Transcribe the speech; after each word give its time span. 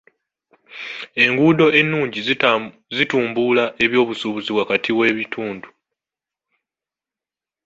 Enguudo 1.23 1.65
ennungi 1.79 2.19
zitumbula 2.97 3.65
eby'obusuubuzi 3.83 4.51
wakati 4.59 4.89
w'ebitundu. 4.97 5.69